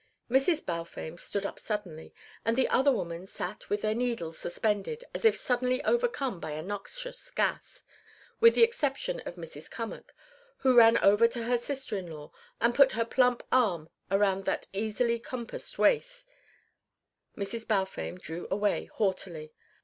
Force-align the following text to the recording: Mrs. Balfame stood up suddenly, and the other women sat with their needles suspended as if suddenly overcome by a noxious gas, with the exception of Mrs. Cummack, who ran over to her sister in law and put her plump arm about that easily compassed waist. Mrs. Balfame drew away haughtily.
Mrs. 0.31 0.65
Balfame 0.65 1.17
stood 1.17 1.45
up 1.45 1.59
suddenly, 1.59 2.11
and 2.43 2.55
the 2.55 2.67
other 2.69 2.91
women 2.91 3.27
sat 3.27 3.69
with 3.69 3.81
their 3.83 3.93
needles 3.93 4.35
suspended 4.39 5.03
as 5.13 5.25
if 5.25 5.35
suddenly 5.37 5.83
overcome 5.83 6.39
by 6.39 6.53
a 6.53 6.63
noxious 6.63 7.29
gas, 7.29 7.83
with 8.39 8.55
the 8.55 8.63
exception 8.63 9.19
of 9.27 9.35
Mrs. 9.35 9.69
Cummack, 9.69 10.15
who 10.61 10.75
ran 10.75 10.97
over 11.03 11.27
to 11.27 11.43
her 11.43 11.55
sister 11.59 11.95
in 11.99 12.09
law 12.11 12.31
and 12.59 12.73
put 12.73 12.93
her 12.93 13.05
plump 13.05 13.43
arm 13.51 13.89
about 14.09 14.45
that 14.45 14.65
easily 14.73 15.19
compassed 15.19 15.77
waist. 15.77 16.27
Mrs. 17.37 17.67
Balfame 17.67 18.17
drew 18.17 18.47
away 18.49 18.85
haughtily. 18.95 19.53